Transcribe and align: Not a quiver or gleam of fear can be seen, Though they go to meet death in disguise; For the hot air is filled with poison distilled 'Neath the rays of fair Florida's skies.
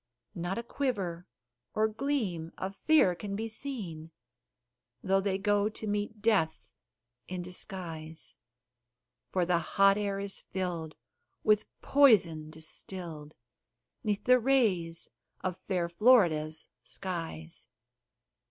Not 0.33 0.57
a 0.57 0.63
quiver 0.63 1.27
or 1.75 1.87
gleam 1.87 2.53
of 2.57 2.75
fear 2.87 3.13
can 3.13 3.35
be 3.35 3.47
seen, 3.47 4.09
Though 5.03 5.21
they 5.21 5.37
go 5.37 5.69
to 5.69 5.85
meet 5.85 6.23
death 6.23 6.65
in 7.27 7.43
disguise; 7.43 8.35
For 9.29 9.45
the 9.45 9.59
hot 9.59 9.99
air 9.99 10.19
is 10.19 10.39
filled 10.39 10.95
with 11.43 11.65
poison 11.81 12.49
distilled 12.49 13.35
'Neath 14.03 14.23
the 14.23 14.39
rays 14.39 15.11
of 15.41 15.59
fair 15.67 15.87
Florida's 15.87 16.65
skies. 16.81 17.69